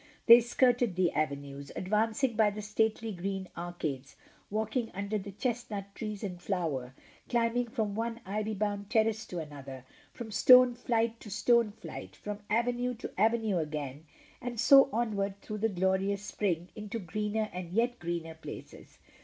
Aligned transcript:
They 0.25 0.39
skirted 0.39 0.95
the 0.95 1.11
avenues, 1.11 1.71
advancing 1.75 2.35
by 2.35 2.49
the 2.49 2.63
stately 2.63 3.11
green 3.11 3.49
arcades, 3.55 4.15
walking 4.49 4.89
under 4.95 5.19
the 5.19 5.31
chestnut 5.31 5.93
trees 5.93 6.23
in 6.23 6.39
flower, 6.39 6.95
climbing 7.29 7.67
from 7.67 7.93
one 7.93 8.19
ivy 8.25 8.55
bound 8.55 8.89
terrace 8.89 9.27
to 9.27 9.37
an 9.37 9.53
other— 9.53 9.85
from 10.11 10.31
stone 10.31 10.73
flight 10.73 11.19
to 11.19 11.29
stone 11.29 11.69
flight, 11.71 12.15
fi:om 12.15 12.39
avenue 12.49 12.95
to 12.95 13.11
avenue 13.15 13.59
again, 13.59 14.05
and 14.41 14.59
so 14.59 14.89
onward 14.91 15.39
through 15.39 15.59
the 15.59 15.69
glorious 15.69 16.23
spring 16.23 16.69
into 16.75 16.97
greener 16.97 17.49
and 17.53 17.71
yet 17.71 17.99
greener 17.99 18.33
places. 18.33 18.97